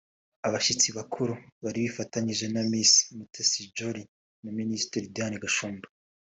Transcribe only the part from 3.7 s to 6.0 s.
Jolly ni Minisitiri Diane Gashumba